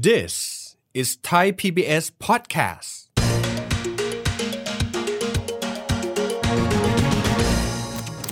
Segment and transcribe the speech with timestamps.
[0.00, 0.34] This
[0.94, 2.90] is Thai PBS podcast.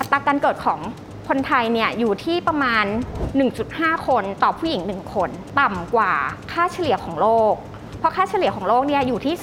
[0.01, 0.81] อัตราการเกิดของ
[1.29, 2.85] คนไทยเนี่ยอยู่ที่ประมาณ
[3.47, 6.13] 1.5 คนต่อผู้หญิง 1 คน ต่ำกว่า
[6.53, 7.55] ค่าเฉลี่ยของโลก
[7.99, 9.35] เพราะค่าเฉลี่ยของโลกเนี่ยอยู่ที่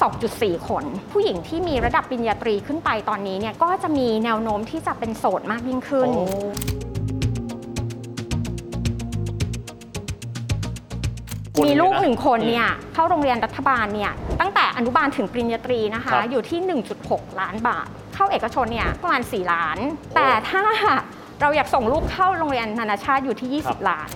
[0.59, 6.09] 2.4 คน ผู้หญิงที่มีระดับปริญญาตรีขึ้นไปตอนนี้เนี่ยก็จะมีแนวโน้มที่จะเป็นโสดมากยิ่งขึ้น
[11.65, 16.59] มีลูกหนึ่งคนเนี่ยเข้าโรงเรียนรัฐบาลเนี่ยตั้งแต่อนุบาลถึงปริญญาตรีนะคะครับอยู่ที่
[17.05, 19.77] 1.6 ล้านบาท เข้าเอกชนเนี่ยประมาณ 4 ล้าน
[20.15, 20.63] แต่ถ้า
[21.41, 24.09] เราอยากส่งลูกเข้าโรงเรียนนานาชาติอยู่ที่ครับ20 ล้าน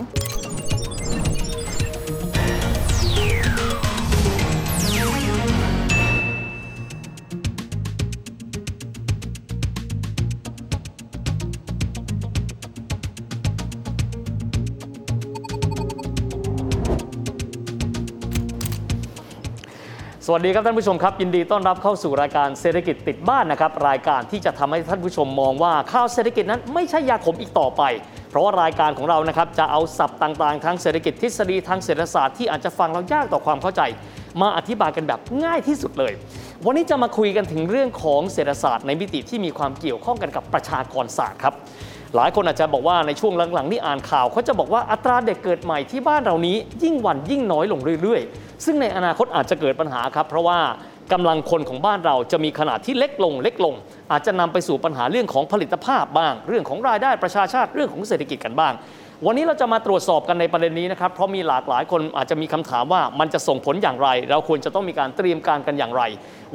[20.33, 27.83] วัสดีครับท่านผู้ชมครับ ยินดีต้อนรับเข้าสู่รายการเศรษฐกิจติดบ้านนะครับ รายการที่จะทำให้ท่านผู้ชมมองว่าข้าวเศรษฐกิจนั้นไม่ใช่ยาขมอีกต่อไป
[28.29, 33.81] เพราะว่ารายการของเรานะครับจะเอาศัพท์ต่างๆ ทางเศรษฐกิจทฤษฎีทางเศรษฐศาสตร์ที่อาจจะฟังเรายากต่อความเข้าใจ
[34.41, 36.13] มาอธิบายกันแบบง่ายที่สุดเลย
[36.65, 41.53] วันนี้จะมาคุยกันถึงเรื่องของเศรษฐศาสตร์ในมิติที่มีความเกี่ยวข้องกันกับประชากรศาสตร์ครับ
[42.15, 50.59] หลายคนอาจจะบอกว่าในช่วงหลังๆนี่อ่านข่าวเขาจะบอกว่าอัตราเด็กเกิดใหม่ที่บ้านเรานี้ยิ่งวันยิ่งน้อยลงเรื่อยๆ ซึ่งในอนาคตอาจจะเกิดปัญหาครับ เพราะว่า
[51.13, 53.75] กำลังคนของบ้านเราจะมีขนาดที่เล็กลงเล็กลง
[54.11, 58.73] อาจจะนำไปสู่ปัญหาเรื่องของผลิตภาพบ้าง เรื่องของรายได้ประชาชาติเรื่องของเศรษฐกิจกันบ้าง
[59.25, 66.03] วันนี้เราจะมาตรวจสอบกันในประเด็นนี้นะครับเพราะมีหลากหลายคนอาจจะมีคำถามว่ามันจะส่งผลอย่างไร เราควรจะต้องมีการเตรียมการกันอย่างไร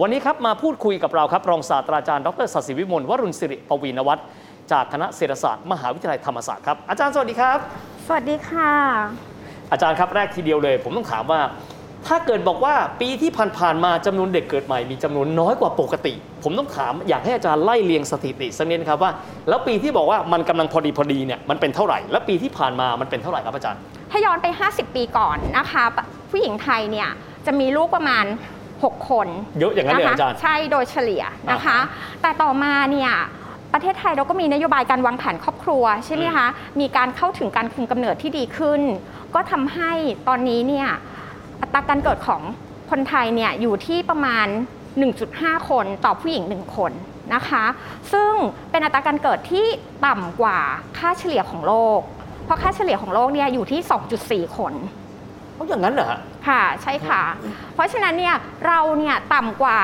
[0.01, 4.25] วันนี้ครับมาพูดคุยกับเราครับรองศาสตราจารย์ดรศศิวิมลวรุณสิริปวีนวัฒน์
[4.73, 7.59] จากคณะเศรษฐศาสตร์มหาวิทยาลัยธรรมศาสตร์ครับอาจารย์สวัสดีครับ
[8.07, 8.73] สวัสดีค่ะ
[9.73, 11.41] อาจารย์ครับแรกทีเดียวเลย ผมต้องถามว่า
[12.07, 19.11] ถ้าเกิดบอกว่าปีที่ผ่านๆมาจำนวนเด็กเกิดใหม่มีจำนวนน้อยกว่าปกติ ผมต้องถามอยากให้อาจารย์ไล่เรียงสถิติสักนิดนะครับว่า
[19.49, 25.85] แล้วปีที่บอกว่ามันกำลังพอดีพอดีเนี่ยมันเป็นเท่าไหร่ แล้วปีที่ผ่านมามันเป็นเท่าไหร่ครับอาจารย์ ถ้าย้อนไป 50 ปีก่อนนะคะ
[26.31, 27.09] ผู้หญิงไทยเนี่ย
[27.47, 28.25] จะมีลูกประมาณ
[28.67, 29.27] 6 คน
[29.61, 31.79] เยอะอย่างนั้นเลยเหรออาจารย์ ใช่โดยเฉลี่ยนะคะ
[32.23, 33.13] แต่ต่อมาเนี่ย
[33.77, 36.47] ประเทศไทยเราก็มีนโยบายการวางแผนครอบครัวใช่ไหมคะ
[36.81, 38.81] มีการเข้าถึงการคุมกำเนิดที่ดีขึ้น
[39.35, 39.93] ก็ทำให้
[40.29, 40.89] ตอนนี้เนี่ย
[41.61, 42.43] อัตราการเกิดของ
[42.91, 44.47] คนไทยเนี่ยอยู่ที่ประมาณ
[45.07, 46.93] 1.5 คนต่อผู้หญิง 1 คน
[47.35, 47.65] นะคะ
[48.13, 48.33] ซึ่ง
[48.71, 49.67] เป็นอัตราการเกิดที่
[50.07, 50.59] ต่ำกว่า
[50.99, 52.01] ค่าเฉลี่ยของโลก
[52.45, 53.81] เพราะค่าเฉลี่ยของโลกเนี่ยอยู่ที่
[54.49, 54.73] 2.4 คน
[55.55, 57.23] เพราะอย่างนั้นเหรอฮะค่ะ ใช่ค่ะ
[57.75, 59.81] เพราะฉะนั้นเนี่ยเราเนี่ยต่ำกว่า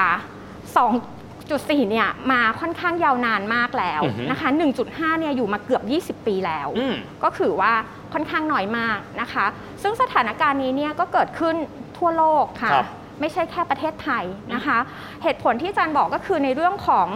[1.50, 4.48] 2.4เนี่ยมาค่อนข้างยาวนานมากแล้วอือฮึนะคะ
[4.84, 5.80] 1.5เนี่ยอยู่มาเกือ
[6.12, 6.94] บ 20 ปีแล้วอืม
[7.25, 7.72] ก็คือว่า
[8.12, 9.47] ค่อนข้างน้อยมากนะคะ
[9.82, 11.56] ซึ่งสถานการณ์นี้เนี่ยก็เกิดขึ้น
[11.98, 12.88] ทั่วโลกค่ะครับ
[13.20, 14.78] ไม่ใช่แค่ประเทศไทยนะคะ
[15.22, 17.06] เหตุผลที่อาจารย์บอกก็คือในเรื่องของ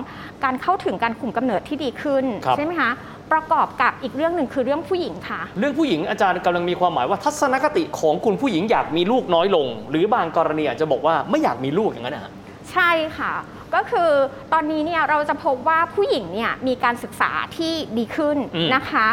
[0.44, 2.92] การเข้าถึงการคุมกำเนิดที่ดีขึ้นครับใช่ไหมคะ
[3.32, 12.32] ประกอบกับอีกเรื่องหนึ่งคือเรื่องผู้หญิงค่ะ เรื่องผู้หญิงอาจารย์กำลังมีความหมายว่าทัศนคติของคุณผู้หญิงอยากมีลูกน้อยลง หรือบางกรณีอาจจะบอกว่าไม่อยากมีลูกอย่างนั้นนะฮะ
[12.72, 13.32] ใช่ค่ะ
[13.76, 14.10] ก็คือ
[14.52, 19.08] ตอนนี้เนี่ยเราจะพบว่าผู้หญิงเนี่ยมีการศึกษาที่ดีขึ้นอืมนะคะ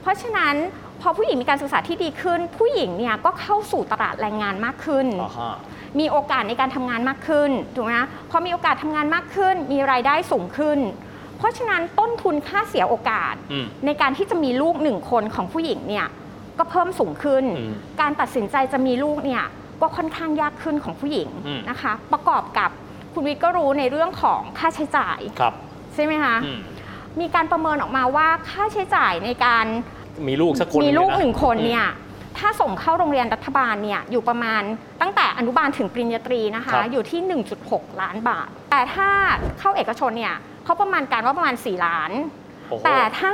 [0.00, 0.54] เพราะฉะนั้น
[1.00, 5.54] พอผู้หญิงมีการศึกษาที่ดีขึ้น ผู้หญิงเนี่ยก็เข้าสู่ตลาดแรงงานมากขึ้นอ่าฮะ
[5.98, 10.78] มีโอกาสในการทำงานมากขึ้นถูกไหมคะพอมีโอกาสทำงานมากขึ้น มีรายได้สูงขึ้น
[11.38, 16.06] เพราะฉะนั้นต้นทุนค่าเสียโอกาสอืมในการที่จะมีลูกหนึ่งคนของผู้หญิงเนี่ย
[16.58, 19.44] ก็เพิ่มสูงขึ้นอืมการตัดสินใจจะมีลูกเนี่ย
[19.80, 22.70] ก็ค่อนข้างยากขึ้นของผู้หญิงอืมนะคะ ประกอบกับ
[23.16, 25.54] คุณวิทย์ก็รู้ในเรื่องของค่าใช้จ่าย ครับ
[25.94, 26.60] ใช่ไหมคะ อืม
[27.20, 29.66] มีการประเมินออกมาว่าค่าใช้จ่ายในการ
[30.28, 31.86] มีลูกสักคนมีลูกเยะหนึ่งคนเนี่ย
[32.38, 34.62] ถ้าส่งเข้าโรงเรียนรัฐบาลเนี่ยอยู่ประมาณ
[35.00, 37.20] ตั้งแต่อนุบาลถึงปริญญาตรีนะคะครับอยู่ที่
[37.60, 39.08] 1.6 ล้านบาท แต่ถ้า
[39.58, 40.34] เข้าเอกชนเนี่ย
[40.64, 42.10] เขาประมาณการว่าประมาณ 4 ล้าน
[42.68, 43.32] โอ้โห แต่ถ้า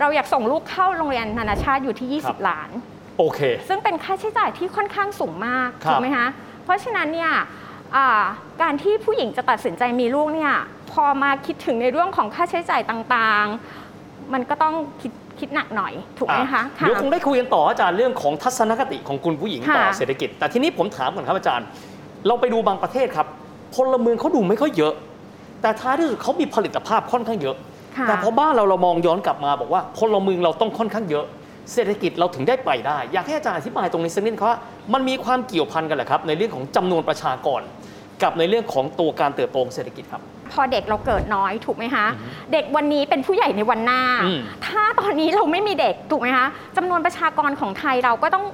[0.00, 2.70] เราอยากส่งลูกเข้าโรงเรียนนานาชาติอยู่ที่ ครับ 20 ล้าน
[3.18, 6.26] โอเค ซึ่งเป็นค่าใช้จ่ายที่ค่อนข้างสูงมากครับ ถูกไหมคะ
[6.64, 7.44] เพราะฉะนั้นเนี่ยอ่า
[8.62, 10.52] การที่ผู้หญิงจะตัดสินใจมีลูกเนี่ย
[10.92, 21.66] พอมาคิดถึงในเรื่องของค่าใช้จ่ายต่างๆ มันก็ต้องคิดคิดหนักหน่อย ถูกไหมคะอ่เดี๋ยวคงได้คุยกันต่ออาจารย์เรื่องของทัศนคติของคุณผู้หญิงต่อค่ะเศรษฐกิจ แต่ทีนี้ผมถามก่อนครับอาจารย์
[22.26, 23.26] เราไปดูบางประเทศครับ
[23.74, 24.94] พลเมืองเขาดูไม่ค่อยเยอะ
[25.62, 27.56] แต่ท้ายที่สุดเขามีผลิตภาพค่อนข้างเยอะ
[27.96, 31.24] ค่ะแต่พอบ้านเราเรามองย้อนกลับมาบอกว่าพลเมืองเราต้องค่อนข้างเยอะ
[31.72, 34.58] เศรษฐกิจเราถึงได้ไปได้ อยากให้อาจารย์อธิบายตรงนี้สักนิดครับว่า
[34.94, 37.60] มันมีความเกี่ยวพันกันเหรอครับ ในเรื่องของจำนวนประชากร
[38.22, 40.22] กับในเรื่องของตัวการเติบโตของเศรษฐกิจครับ
[40.52, 42.06] พอเด็กเราเกิดน้อยถูกไหมคะ
[42.52, 46.46] เด็กวันนี้เป็นผู้ใหญ่ในวันหน้าอืมถ้าตอนนี้เราไม่มีเด็กถูกไหมคะ
[46.76, 48.44] จำนวนประชากรของไทยเราก็ต้อง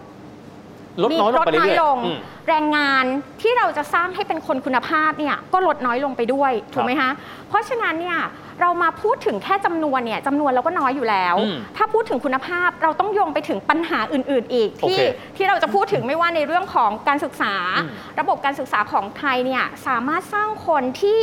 [1.02, 2.18] ลดน้อยลงไปเรื่อยๆมีลดน้อยลงอืม
[2.48, 3.04] แรงงาน
[3.42, 7.10] ที่เราจะสร้างให้เป็นคนคุณภาพเนี่ยก็ลดน้อยลงไปด้วยถูกไหมคะ
[7.48, 8.18] เพราะฉะนั้นเนี่ย
[8.62, 15.00] เรามาพูดถึงแค่จำนวนเนี่ยจำนวนเราก็น้อยอยู่แล้วอืมถ้าพูดถึงคุณภาพเราต้องโยงไปถึงปัญหาอื่น ๆ อีกที่โอเค
[15.36, 21.20] ที่เราจะพูดถึงไม่ว่าในเรื่องของการศึกษาอืมระบบการศึกษาของไทยเนี่ยสามารถสร้างคนที่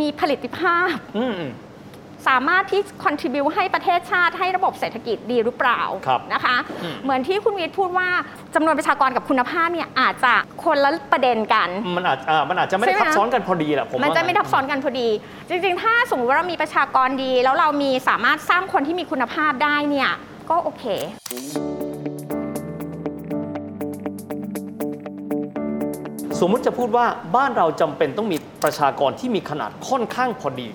[0.00, 1.52] มีผลิตภาพอืมอืม
[2.28, 8.08] สามารถที่ contribu ให้ประเทศชาติให้ระบบเศรษฐกิจดีหรือเปล่าครับนะคะอืมเหมือนที่คุณวิทย์พูดว่า
[8.54, 10.32] จำนวนประชากรกับคุณภาพเนี่ยอาจจะ
[10.64, 15.08] คนละประเด็นกัน มันอาจอ่ามันอาจจะไม่ได้ใช่ไหมทับซ้อนกันพอดีแหละผมมันว่าจะไม่ทับซ้อนกันพอดี
[15.48, 20.10] จริงๆ ถ้าสมมติว่าเรามีประชากรดี แล้วเรามีสามารถสร้างคนที่มีคุณภาพได้เนี่ย
[20.50, 20.84] ก็โอเค
[26.40, 27.06] สมมุติจะพูดว่า
[27.36, 30.68] บ้านเราจำเป็นต้องมีประชากรที่มีขนาดค่อนข้างพอดี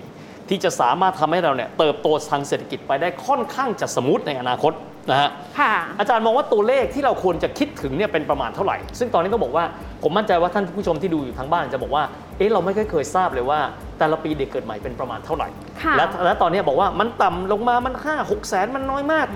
[0.49, 4.73] ที่จะสามารถทำให้เราเนี่ยเติบโตทางเศรษฐกิจไปได้ค่อนข้างจะสมูทในอนาคต
[5.11, 9.65] นะฮะค่ะอาจารย์มองว่าตัวเลขที่เราควรจะคิดถึงเนี่ยเป็นประมาณเท่าไหร่ ซึ่งตอนนี้ต้องบอกว่า
[10.03, 12.03] ผมมั่นใจว่าท่านผู้ชมที่ดูอยู่ทางบ้านจะบอกว่า
[12.37, 13.59] เอ๊ะเราไม่เคยทราบเลยว่า
[13.99, 15.47] แต่ละปีเด็กเกิดใหม่เป็นประมาณเท่าไหร่
[15.81, 19.27] ค่ะและและตอนนี้บอกว่ามันต่ำลงมามันห้าหกแสนมันน้อยมาก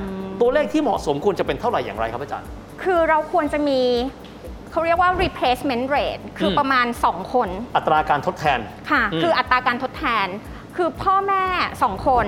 [0.41, 2.47] ตัวเลขที่เหมาะสมควรจะเป็นเท่าไหร่อย่างไรครับอาจารย์
[2.83, 3.81] คือเราควรจะมี
[4.71, 8.59] เขาเรียกว่า replacement rate คืออมประมาณ 2 คน อัตราการทดแทน
[8.91, 10.27] ค่ะอืมคืออัตราการทดแทน
[10.79, 11.43] คือพ่อแม่
[11.77, 12.25] 2คน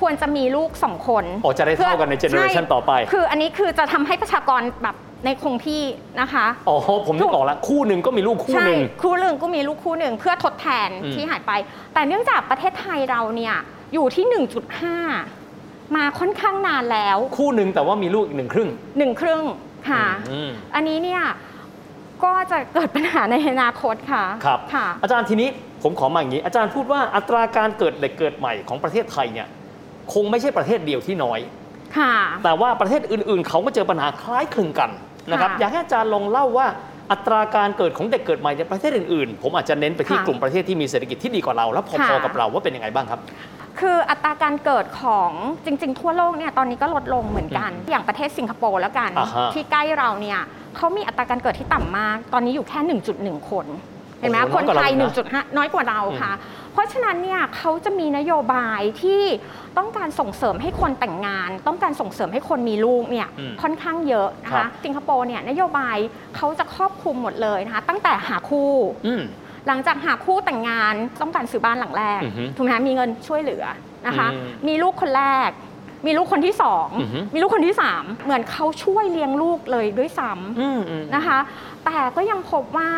[0.00, 5.82] ควรจะมีลูก2คนอ๋อจะได้เท่ากันใน generation ช่ต่อไป คืออันนี้คือจะทำให้ประชากรแบบในคงที่
[6.20, 6.76] นะคะอ๋อ
[7.06, 11.52] ผมนึกออกแล้วคู่หนึ่งก็มีลูกคู่ใช่หนึ่งคู่หนึ่งก็มีลูกคู่หนึ่งเพื่อทดแทนอืมที่หายไป
[11.94, 13.54] แต่เนื่องจากประเทศไทยเราเนี่ย
[13.94, 14.44] อยู่ที่
[15.10, 18.68] 1.5 มาค่อนข้างนานแล้ว คู่หนึ่งแต่ว่ามีลูกอีกหนึ่งครึ่ง
[18.98, 19.42] หนึ่งครึ่ง
[19.88, 21.22] ค่ะอืมอันนี้เนี่ย
[22.24, 25.48] ก็จะเกิดปัญหาในอนาคตค่ะครับค่ะอาจารย์ทีนี้
[25.82, 29.48] ผมขอมาอย่างนี้ อาจารย์พูดว่าอัตราการเกิดเด็กเกิดใหม่ของประเทศไทยเนี่ย
[30.12, 31.40] คงไม่ใช่ประเทศเดียวที่น้อย
[31.98, 32.14] ค่ะ
[32.44, 34.90] แต่ว่าประเทศอื่นๆ เขาก็เจอปัญหาคล้ายคลึงกัน
[35.30, 36.66] นะครับค่ะอยากให้อาจารย์ลองเล่าว่า
[37.12, 43.20] อัตราการเกิดของเด็กเกิดใหม่ในประเทศอื่นๆ ผมอาจจะเน้นไปที่ค่ะกลุ่มประเทศที่มีเศรษฐกิจที่ดีกว่าเรา และพอค่ะๆกับเราว่าเป็นยังไงบ้างครับ
[43.80, 45.30] คืออัตราการเกิดของ
[45.64, 50.40] จริง ๆ ทั่วโลกเนี่ยตอนนี้ก็ลดลงเหมือนกัน อย่างประเทศสิงคโปร์แล้วกันอ่าฮะที่ใกล้เราเนี่ย
[50.76, 52.80] เขามีอัตราการเกิดที่ต่ำมาก ตอนนี้อยู่แค่
[53.38, 53.66] 1.1 คน
[54.22, 56.32] เห็นไหมโอ้โหคนไทยน้อยกว่าเรานะ1.5 น้อยกว่าเราค่ะ
[56.72, 59.22] เพราะฉะนั้นเนี่ยเขาจะมีนโยบายที่
[59.78, 65.96] ต้องการส่งเสริมให้คนแต่งงาน ต้องการส่งเสริมให้คนมีลูกเนี่ยอืมค่อนข้างเยอะนะครัคะบ สิงคโปร์เนี่ยนโยบาย
[66.36, 68.70] เขาจะครอบคลุมหมดเลยนะคะ ตั้งแต่หาคู่
[69.06, 69.22] อืม
[69.66, 73.64] หลังจากหาคู่แต่งงานต้องการซื้อบ้านหลังแรกอือฮึถูกไหมคะมีเงินช่วยเหลือ
[74.06, 75.50] นะคะ อืมมีลูกคนแรก
[76.06, 81.38] มีลูกคนที่สองอือฮึ มีลูกคนที่สามเหมือนเขาช่วยเลี้ยงลูกเลยด้วยซ้อืมอืมำนะคะ
[81.84, 82.90] แต่ก็ยังพบว่า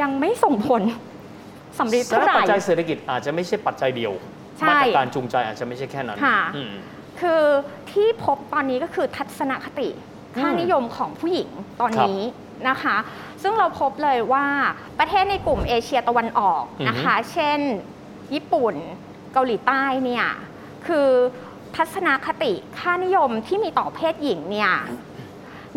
[0.00, 0.82] ยังไม่ส่งผล
[1.78, 4.12] สำเร็จและเท่าไหร่ปัจจัยเศรษฐกิจอาจจะไม่ใช่ปัจจัยเดียว
[4.60, 6.72] ใช่มาตรการจูงใจอาจจะไม่ใช่แค่นั้นค่ะ อืม
[7.20, 7.42] คือ
[7.90, 9.88] ที่พบตอนนี้ก็คือทัศนคติ
[10.40, 11.48] ค่าอืมนิยมของผู้หญิง
[11.80, 12.20] ตอนนี้
[12.68, 12.96] นะคะ
[13.42, 14.46] ซึ่งเราพบเลยว่า
[14.98, 17.60] ประเทศในกลุ่มเอเชียตะวันออกนะคะ เช่น
[18.34, 18.74] ญี่ปุ่น
[19.32, 20.26] เกาหลีใต้เนี่ย
[20.86, 21.08] คือ
[21.76, 24.72] ทัศนคติค่านิยมที่มีต่อเพศหญิงเนี่ย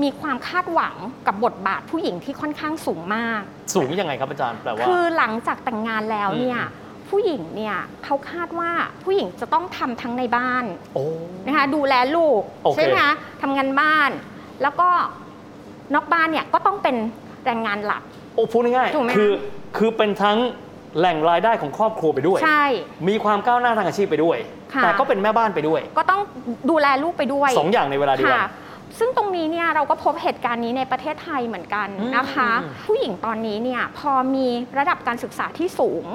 [0.04, 0.95] มีความคาดหวัง
[1.28, 3.42] กับบทบาทผู้หญิงที่ค่อนข้างสูงมาก
[3.75, 8.72] สูงยังไงครับอาจารย์แปลว่า คือหลังจากแต่งงานแล้วเนี่ยอืมผู้หญิงเนี่ยเขาคาดว่า
[9.04, 10.63] ผู้หญิงจะต้องทำทั้งในบ้าน
[10.94, 11.04] โอ้
[11.45, 14.10] นะคะดูแลลูกโอเคใช่ไหมคะทำงานบ้าน
[14.62, 14.89] แล้วก็
[15.94, 16.96] นอกบ้านเนี่ยก็ต้องเป็น
[17.46, 18.01] แรงงานหลัก
[18.36, 19.31] โอ้พูดง่ายถูกไหมๆคือ
[19.77, 20.38] คือเป็นทั้ง
[21.00, 22.66] แหล่งรายได้ของครอบครัวไปด้วย ใช่
[23.10, 24.38] มีความก้าวหน้าทางอาชีพไปด้วย
[24.74, 26.22] ค่ะ แต่ก็เป็นแม่บ้านไปด้วยก็ต้อง
[26.70, 28.52] ดูแลลูกไปด้วย สองอย่างในเวลาเดียวกัค่ะน
[29.00, 34.48] ซึ่งตรงนี้เนี่ยเราก็พบเหตุการณ์นี้ในประเทศไทยเหมือนกันนะคะ อืม ผู้หญิงตอนนี้เนี่ยพอมี
[34.78, 36.06] ระดับการศึกษาที่สูง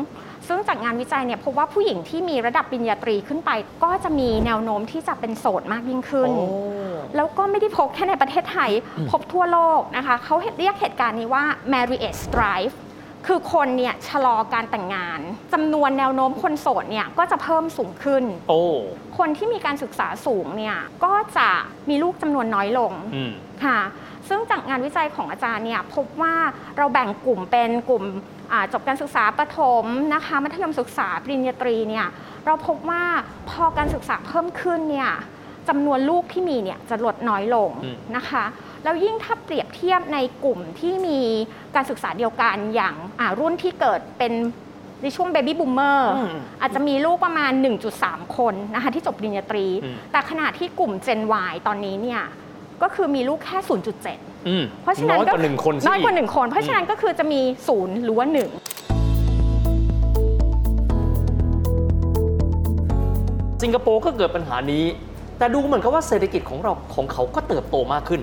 [0.48, 3.50] ซึ่งจากงานวิจัยเนี่ยพบว่าผู้หญิงที่มีระดับปริญญาตรีขึ้นไป
[3.84, 6.48] ก็จะมีแนวโน้มที่จะเป็นโสดมากยิ่งขึ้น โอ้
[7.16, 12.74] แล้วก็ไม่ได้พบแค่ในประเทศไทยอืมพบทั่วโลกนะคะ เขาเรียกเหตุการณ์นี้ว่า marriage strife
[13.26, 15.20] คือคนเนี่ยชะลอการแต่งงาน
[15.52, 18.60] จำนวนแนวโน้มคนโสดเนี่ยก็จะเพิ่มสูงขึ้น โอ้
[19.18, 21.48] คนที่มีการศึกษาสูงเนี่ยก็จะ
[21.88, 23.32] มีลูกจำนวนน้อยลงอืม
[23.64, 23.80] ค่ะ
[24.28, 26.34] ซึ่งจากงานวิจัยของอาจารย์เนี่ยพบว่า
[26.76, 28.02] เราแบ่งกลุ่มเป็นกลุ่ม
[28.52, 29.84] อ่าจบการศึกษาประถม
[30.14, 32.06] นะคะมัธยมศึกษาปริญญาตรีเนี่ย
[32.46, 33.04] เราพบว่า
[33.50, 35.10] พอการศึกษาเพิ่มขึ้นเนี่ย
[35.68, 38.44] จำนวนลูกที่มีเนี่ยจะลดน้อยลงอืม นะคะ
[38.84, 41.20] แล้วยิ่งถ้าเปรียบเทียบในกลุ่มที่มี
[41.74, 44.32] การศึกษาเดียวกันอย่างอ่ารุ่นที่เกิดเป็น
[45.02, 47.52] ในช่วง baby boomer อืมอาจจะมีลูกประมาณ
[47.94, 51.20] 1.3 คนนะคะที่จบปริญญาตรีอืมแต่ขณะที่กลุ่ม Gen
[51.50, 52.22] Y ตอนนี้เนี่ย
[52.82, 53.58] ก็คือมีลูกแค่
[54.02, 58.50] 0.7อืมเพราะฉะนั้นน้อยกว่าหนึ่งคนซะน้อยกว่าอีหนึ่งคน เพราะฉะนั้นก็คือจะมีศูนย์หรือว่าหนึ่ง
[63.62, 64.84] สิงคโปร์ก็เกิดปัญหานี้
[65.38, 68.20] แต่ดูเหมือนกับว่าเศรษฐกิจของเราของเขาก็เติบโตมากขึ้น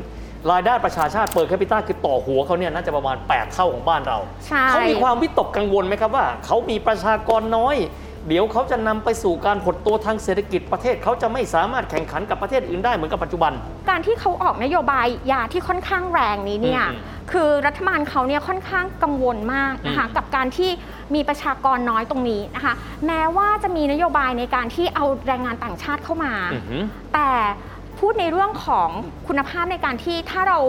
[0.51, 7.75] รายได้ประชาชาติ per capita คือต่อหัวเขาเนี่ยน่าจะประมาณ 8 เท่าของบ้านเราใช่เขามีความวิตกกังวลไหมครับว่าเขามีประชากรน้อย
[8.27, 13.51] เดี๋ยวเขาจะนำไปสู่การหดตัวทางเศรษฐกิจประเทศเขาจะไม่สามารถแข่งขันกับประเทศอื่นได้เหมือนกับปัจจุบัน
[13.89, 20.71] การที่เขาออกนโยบายยาที่ค่อนข้างแรงนี้เนี่ยอืมคือรัฐบาลเขาเนี่ยค่อนข้างกังวลมากนะคะอืมกับการที่
[21.15, 22.73] มีประชากรน้อยตรงนี้นะคะ
[23.07, 26.83] แม้ว่าจะมีนโยบายในการที่เอาแรงงานต่างชาติเข้ามาอือหือ
[27.13, 27.29] แต่
[27.99, 28.89] พูดในเรื่องของ
[29.27, 30.59] คุณภาพในการที่ถ้าเรา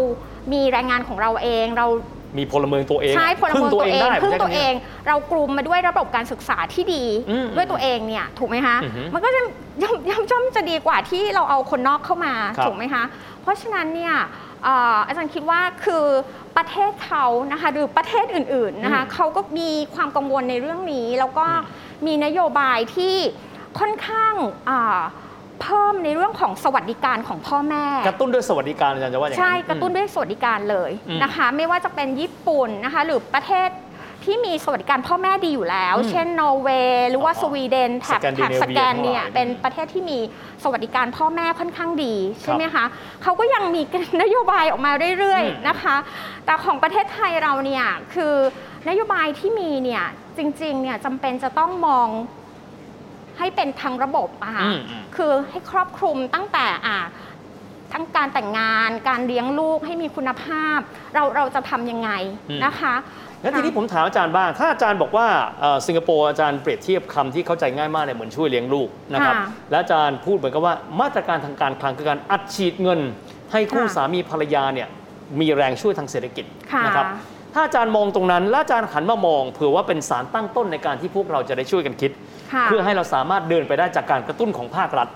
[0.53, 1.87] มีแรงงานของเราเอง เรา
[2.39, 4.75] มีพลเมืองตัวเองใช้พลเมืองตัวเองได้พึ่งผมใช้ตัวคำเอนี้ง
[5.07, 9.41] เรากลุ่มมาด้วยระบบการศึกษาที่ดีอืมด้วยตัวเองเนี่ยถูกไหมคะอือฮึมันก็จะ
[9.83, 13.05] ย่อมย่อมย่อมจะดีกว่าที่เราเอาคนนอกเข้ามาครับถูกไหมคะ
[13.43, 14.15] เพราะฉะนั้นเนี่ย
[14.65, 16.05] เอ่ออาจารย์คิดว่าคือ
[16.57, 23.15] ประเทศเขานะคะหรือประเทศอื่นๆนะคะอืมเขาก็มีความกังวลในเรื่องนี้ แล้วก็อืมมีนโยบายที่
[23.79, 24.35] ค่อนข้าง
[24.69, 25.01] อ่า
[25.63, 33.69] เพิ่มในเรื่องของสวัสดิการของพ่อแม่ กระตุ้นด้วยสวัสดิการอาจารย์จะว่าอย่างใช่นั้นกระตุ้นด้วยสวัสดิการเลยอืมนะคะ ไม่ว่าจะเป็นญี่ปุ่นนะคะ หรือประเทศ
[34.25, 40.19] ที่มีสวัสดิการพ่อแม่ดีอยู่แล้วอืมเช่นนอร์เวย์หรือว่าอ๋อสวีเดนแถบสแกนดิแถบเนเวียสแกนเนี่ยทั้งหลายเป็นประเทศที่มี
[40.63, 42.85] สวัสดิการพ่อแม่ค่อนข้างดีใช่ไหมคะ
[43.23, 43.83] เขาก็ยังมี
[44.23, 45.97] นโยบายออกมาเรื่อยอืมๆนะคะ
[46.47, 48.35] แต่ของประเทศไทยเราเนี่ยคือ
[48.89, 50.05] นโยบายที่มีเนี่ย
[50.39, 52.09] จริงๆเนี่ยจำเป็นจะต้องมอง
[53.39, 56.99] ให้เป็นทั้งระบบอะค่ะอืมอืม คือให้ครอบคลุมตั้งแต่อ่า
[57.93, 60.79] ทั้งการแต่งงานการเลี้ยงลูกให้มีคุณภาพ
[61.15, 62.11] เราเราจะทำยังไง
[62.51, 62.95] อืมนะคะ
[63.43, 65.27] งั้นทีนี้ผมถามอาจารย์บ้าง ถ้าอาจารย์บอกว่า
[65.61, 73.01] เอ่อสิงคโปร์อาจารย์เปรียบเทียบคำที่เข้าใจง่ายมากเนี่ยเหมือนช่วยเลี้ยงลูกนะครับค่ะและอาจารย์พูดเหมือนกับว่ามาตรการทางการคลังคือการอัดฉีดเงิน
[73.53, 74.89] ให้คู่ค่ะสามีภรรยาเนี่ย
[75.41, 77.07] มีแรงช่วยทางเศรษฐกิจค่ะนะครับ
[77.59, 82.11] ถ้าอาจารย์มองตรงนั้นและอาจารย์หันมามองเผื่อว่าเป็นสารตั้งต้นในการที่พวกเราจะได้ช่วยกันคิด
[82.53, 85.09] ค่ะเพื่อให้เราสามารถเดินไปได้จากการกระตุ้นของภาครัฐ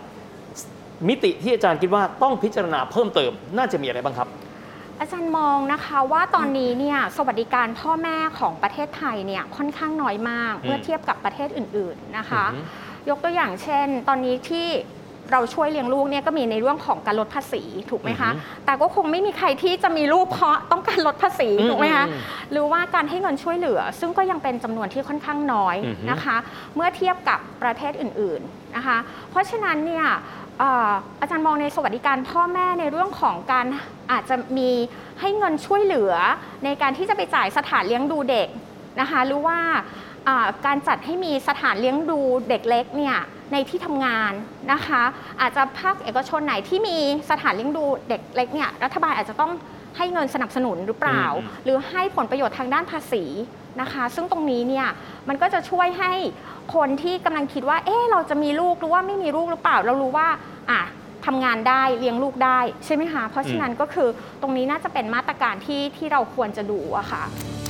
[1.08, 4.28] มิติที่อาจารย์คิดว่าต้องพิจารณาเพิ่มเติม น่าจะมีอะไรบ้างครับ
[5.00, 14.68] อาจารย์มองนะคะว่าตอนนี้เนี่ยสวัสดิการพ่อแม่ของประเทศไทยเนี่ยค่อนข้างน้อยมากอืมเมื่อเทียบกับประเทศอื่น ๆนะคะอือฮึยกตัวอย่างเช่น ตอนนี้ที่
[15.32, 22.20] เราช่วยเลี้ยงลูกเนี่ยก็มีในเรื่องของการลดภาษีถูกไหมคะอือฮึแต่ก็คงไม่มีใครที่จะมีลูกเพราะต้องการลดภาษีอืมถูกไหมคะอืม
[22.52, 26.36] หรือว่าการให้เงินช่วยเหลือ ซึ่งก็ยังเป็นจำนวนที่ค่อนข้างน้อยอือฮึนะคะ
[26.76, 28.98] เมื่อเทียบกับประเทศอื่นๆนะคะ
[29.30, 30.06] เพราะฉะนั้นเนี่ย
[30.58, 33.66] เอ่ออาจารย์มองในสวัสดิการพ่อแม่ในเรื่องของการ
[34.12, 34.70] อาจจะมี
[35.20, 36.12] ให้เงินช่วยเหลือ
[36.64, 38.48] ในการที่จะไปจ่ายสถานเลี้ยงดูเด็ก
[39.00, 40.09] นะคะ หรือว่าอ่า
[40.66, 43.16] การจัดให้มีสถานเลี้ยงดูเด็กเล็กเนี่ย
[43.52, 44.32] ในที่ทำงาน
[44.72, 45.02] นะคะ
[45.40, 46.96] อาจจะภาคเอกชนไหนที่มี
[47.30, 49.52] สถานเลี้ยงดูเด็กเล็กเนี่ยรัฐบาลอาจจะต้อง
[49.96, 53.24] ให้เงินสนับสนุนหรือเปล่าอืมหรือให้ผลประโยชน์ทางด้านภาษี
[53.80, 54.88] นะคะ ซึ่งตรงนี้เนี่ย
[55.28, 56.12] มันก็จะช่วยให้
[56.74, 60.28] คนที่กำลังคิดว่า เอ๊ะเราจะมีลูกหรือว่าไม่มีลูกหรือเปล่า เรารู้ว่า
[60.70, 60.80] อะ
[61.26, 64.08] ทำงานได้เลี้ยงลูกได้ใช่ไหมคะเพราะฉะนั้นก็คือ
[64.42, 67.22] ตรงนี้น่าจะเป็นมาตรการที่ที่เราควรจะดูอะค่ะ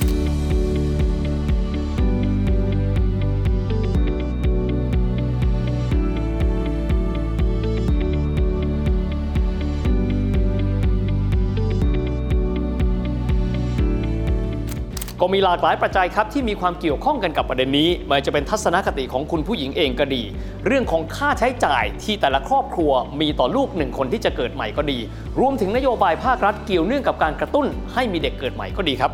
[15.33, 20.23] มีหลากหลายปัจจัยครับที่มีความเกี่ยวข้องกันกับประเด็นนี้ไม่ว่าจะเป็นทัศนคติของคุณผู้หญิงเองก็ดี
[20.65, 24.99] เรื่องของค่าใช้จ่ายที่แต่ละครอบครัวมีต่อลูกหนึ่งคนที่จะเกิดใหม่ก็ดี
[25.39, 29.11] รวมถึงนโยบายภาครัฐเกี่ยวเนื่องกับการกระตุ้นให้มีเด็กเกิดใหม่ก็ดีครับ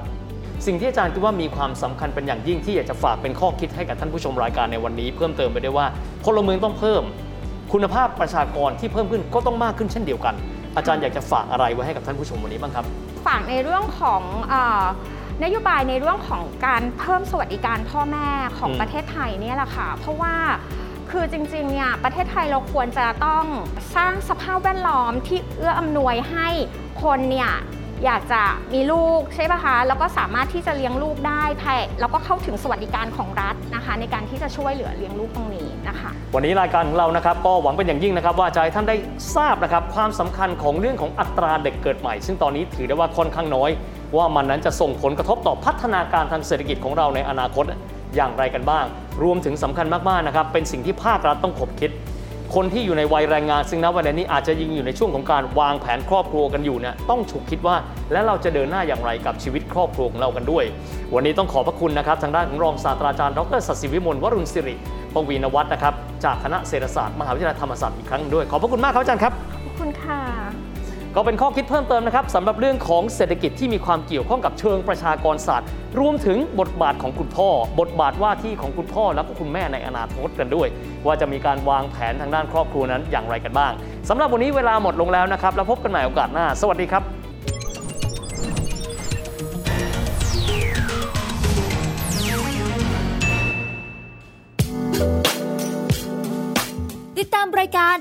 [0.65, 5.87] สิ่งที่อาจารย์คิดว่ามีความสำคัญเป็นอย่างยิ่งที่อยากจะฝากเป็นข้อคิดให้กับท่านผู้ชมรายการในวันนี้ เพิ่มเติมไปด้วยว่า
[6.25, 7.03] พลเมืองต้องเพิ่ม
[7.73, 10.35] คุณภาพประชากรที่เพิ่มขึ้นก็ต้องมากขึ้นเช่นเดียวกัน
[10.77, 12.85] อาจารย์อยากจะฝากอะไรไว้ให้กับท่านผู้ชมวันนี้บ้างครับ
[13.27, 14.21] ฝากในเรื่องของ
[14.53, 14.55] อ
[15.43, 20.35] นโยบายในเรื่องของการเพิ่มสวัสดิการพ่อแม่ของอืมประเทศไทยเนี่ยแหละค่ะ เพราะว่า
[21.11, 23.43] คือจริงๆ เนี่ยประเทศไทยเราควรจะต้อง
[23.95, 26.47] สร้างสภาพแวดล้อมที่เอื้ออำนวยให้
[27.03, 27.51] คนเนี่ย
[28.05, 28.41] อยากจะ
[28.73, 38.95] มีลูกใช่ปะคะแล้วก็สามารถที่จะเลี้ยงลูกได้ภายแล้วก็เข้าถึงสวัสดิการของรัฐนะคะ ในการที่จะช่วยเหลือเลี้ยงลูกตรงนี้นะคะ วันนี้รายการของเรานะครับก็หวังเป็นอย่างยิ่งนะครับ ว่าจะให้ท่านได้
[39.35, 43.69] ทราบนะครับความสำคัญของเรื่องของอัตราเด็กเกิดใหม่ ซึ่งตอนนี้ถือได้ว่าค่อนข้างน้อย
[44.15, 47.65] ว่ามันนั้นจะส่งผลกระทบต่อพัฒนาการทางเศรษฐกิจของเราในอนาคต
[48.15, 48.85] อย่างไรกันบ้าง
[49.23, 51.91] รวมถึงสำคัญมากๆนะครับเป็นสิ่งที่ภาครัฐต้องขบคิด
[52.55, 57.75] คนที่อยู่ในวัยแรงงานซึ่งณวันนี้อาจจะยิงอยู่ในช่วงของการวางแผนครอบครัวกันอยู่เนี่ยต้องฉุกคิดว่า
[58.11, 60.63] และเราจะเดินหน้าอย่างไรกับชีวิตครอบครัวของเรากันด้วย
[61.15, 64.75] วันนี้ต้องขอบพระคุณนะครับทางด้านของรองศาสตราจารย์ดรศศิวิมลวรุณสิริ
[65.13, 69.33] ปวีณวัฒน์นะครับจากคณะเศรษฐศาสตร์มหาวิทยาลัยธรรมศาสตร์อีกครั้งหนึ่งด้วย ขอบพระคุณมากครับอาจารย์ครับ
[69.65, 70.66] ขอบคุณค่ะ
[71.19, 75.67] ก็เป็นข้อคิดเพิ่มเติมนะครับสำหรับเรื่องของเศรษฐกิจที่มีความเกี่ยวข้องกับเชิงประชากรศาสตร์
[75.99, 80.67] รวมถึงบทบาทของคุณพ่อ บทบาทว่าที่ของคุณพ่อและก็คุณแม่ในอนาคตกันด้วย
[81.05, 83.71] ว่าจะมีการวางแผนทางด้านครอบครัวนั้นอย่างไรกันบ้าง
[84.09, 87.03] สำหรับวันนี้เวลาหมดลงแล้วนะครับแล้วพบกันใหม่โอกาสหน้า สวัสดีครับ